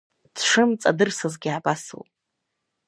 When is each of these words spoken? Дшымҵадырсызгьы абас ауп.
Дшымҵадырсызгьы 0.35 1.49
абас 1.57 1.83
ауп. 1.93 2.09